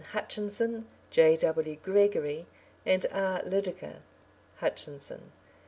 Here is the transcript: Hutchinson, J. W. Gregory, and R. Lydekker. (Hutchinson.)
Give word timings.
Hutchinson, 0.13 0.87
J. 1.11 1.35
W. 1.35 1.75
Gregory, 1.75 2.47
and 2.87 3.05
R. 3.11 3.39
Lydekker. 3.43 3.97
(Hutchinson.) 4.55 5.31